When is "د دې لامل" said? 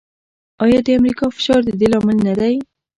1.65-2.17